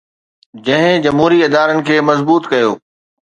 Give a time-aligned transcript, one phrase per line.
[0.65, 2.69] جنهن جمهوري ادارن کي مضبوط ڪيو